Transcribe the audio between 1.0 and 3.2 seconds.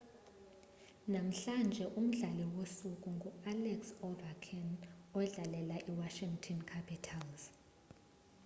namhlanje umdlali wosuku